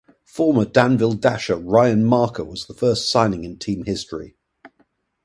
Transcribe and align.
Former 0.25 0.65
Danville 0.65 1.13
Dasher 1.13 1.57
Ryan 1.57 2.03
Marker 2.05 2.43
was 2.43 2.65
the 2.65 2.73
first 2.73 3.11
signing 3.11 3.43
in 3.43 3.59
team 3.59 3.83
history. 3.85 4.35